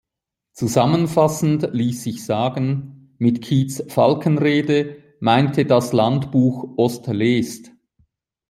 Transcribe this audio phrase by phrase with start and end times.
[0.53, 7.71] Zusammenfassend ließ sich sagen: Mit Kietz Falkenrehde meinte das Landbuch Ost-Leest.